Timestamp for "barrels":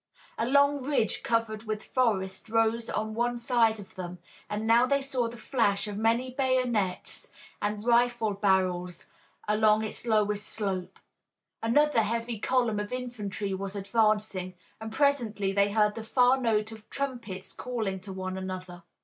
8.33-9.05